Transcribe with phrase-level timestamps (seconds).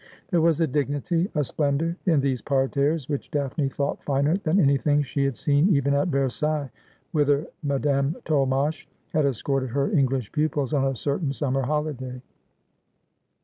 [0.31, 4.59] There was a dignity, a splen dour, in these parterres which Daphne thought finer than
[4.59, 6.71] anything she had seen even at Versailles,
[7.11, 12.19] whither Madame Tolmache had escorted her English pupils on a certain summer holiday.